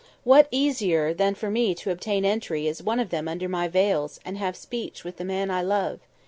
[0.23, 4.19] What easier than for me to obtain entry as one of them under my veils
[4.25, 5.99] and have speech with the man I love?